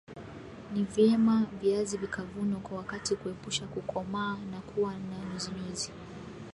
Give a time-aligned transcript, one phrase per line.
[0.73, 5.91] Ni vyema viazi vikavunwa kwa wakati kuepusha kukomaa na kuwa na nyuzinyuzi